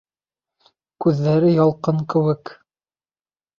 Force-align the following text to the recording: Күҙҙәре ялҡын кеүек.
Күҙҙәре 1.05 1.53
ялҡын 1.57 2.01
кеүек. 2.17 2.57